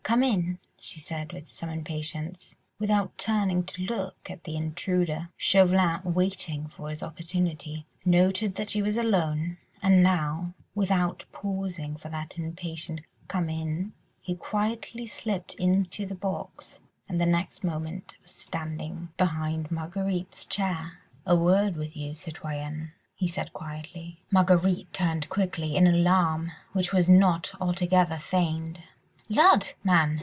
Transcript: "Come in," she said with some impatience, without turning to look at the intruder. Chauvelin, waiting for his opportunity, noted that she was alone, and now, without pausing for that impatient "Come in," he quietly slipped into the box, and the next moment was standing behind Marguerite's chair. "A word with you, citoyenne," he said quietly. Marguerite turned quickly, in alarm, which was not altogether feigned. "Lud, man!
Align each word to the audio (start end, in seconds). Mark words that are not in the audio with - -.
"Come 0.03 0.23
in," 0.23 0.59
she 0.77 0.99
said 0.99 1.31
with 1.31 1.47
some 1.47 1.69
impatience, 1.69 2.57
without 2.79 3.17
turning 3.17 3.63
to 3.63 3.83
look 3.83 4.29
at 4.29 4.43
the 4.43 4.57
intruder. 4.57 5.29
Chauvelin, 5.37 6.01
waiting 6.03 6.67
for 6.67 6.89
his 6.89 7.01
opportunity, 7.01 7.85
noted 8.03 8.55
that 8.55 8.69
she 8.69 8.81
was 8.81 8.97
alone, 8.97 9.55
and 9.81 10.03
now, 10.03 10.53
without 10.75 11.23
pausing 11.31 11.95
for 11.95 12.09
that 12.09 12.37
impatient 12.37 12.99
"Come 13.29 13.49
in," 13.49 13.93
he 14.19 14.35
quietly 14.35 15.07
slipped 15.07 15.53
into 15.53 16.05
the 16.05 16.13
box, 16.15 16.81
and 17.07 17.21
the 17.21 17.25
next 17.25 17.63
moment 17.63 18.17
was 18.21 18.31
standing 18.31 19.13
behind 19.15 19.71
Marguerite's 19.71 20.45
chair. 20.45 20.99
"A 21.25 21.37
word 21.37 21.77
with 21.77 21.95
you, 21.95 22.15
citoyenne," 22.15 22.91
he 23.15 23.29
said 23.29 23.53
quietly. 23.53 24.19
Marguerite 24.29 24.91
turned 24.91 25.29
quickly, 25.29 25.77
in 25.77 25.87
alarm, 25.87 26.51
which 26.73 26.91
was 26.91 27.09
not 27.09 27.53
altogether 27.61 28.17
feigned. 28.17 28.81
"Lud, 29.33 29.69
man! 29.81 30.19